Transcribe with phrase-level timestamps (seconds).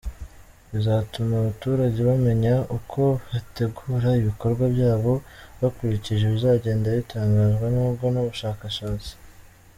[0.71, 5.13] Bizatuma abaturage bamenya uko bategura ibikorwa byabo
[5.61, 9.11] bakurikije ibizagenda bitangazwa n’ubwo n’ubushakashatsi.